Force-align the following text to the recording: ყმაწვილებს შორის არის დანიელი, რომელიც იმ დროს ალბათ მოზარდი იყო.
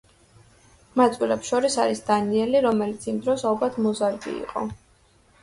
ყმაწვილებს 0.95 1.51
შორის 1.53 1.75
არის 1.83 2.01
დანიელი, 2.07 2.63
რომელიც 2.67 3.07
იმ 3.13 3.21
დროს 3.27 3.45
ალბათ 3.53 3.79
მოზარდი 3.87 4.35
იყო. 4.41 4.67